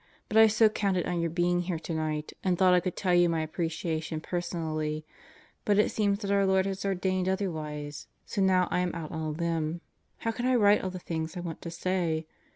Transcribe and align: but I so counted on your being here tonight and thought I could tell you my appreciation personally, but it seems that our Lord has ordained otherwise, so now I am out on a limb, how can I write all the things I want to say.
but 0.29 0.35
I 0.35 0.47
so 0.47 0.67
counted 0.67 1.05
on 1.05 1.19
your 1.21 1.29
being 1.29 1.59
here 1.59 1.77
tonight 1.77 2.33
and 2.43 2.57
thought 2.57 2.73
I 2.73 2.79
could 2.79 2.95
tell 2.95 3.13
you 3.13 3.29
my 3.29 3.41
appreciation 3.41 4.19
personally, 4.19 5.05
but 5.63 5.77
it 5.77 5.91
seems 5.91 6.17
that 6.23 6.31
our 6.31 6.43
Lord 6.43 6.65
has 6.65 6.83
ordained 6.83 7.29
otherwise, 7.29 8.07
so 8.25 8.41
now 8.41 8.67
I 8.71 8.79
am 8.79 8.95
out 8.95 9.11
on 9.11 9.21
a 9.21 9.29
limb, 9.29 9.81
how 10.17 10.31
can 10.31 10.47
I 10.47 10.55
write 10.55 10.83
all 10.83 10.89
the 10.89 10.97
things 10.97 11.37
I 11.37 11.41
want 11.41 11.61
to 11.61 11.69
say. 11.69 12.25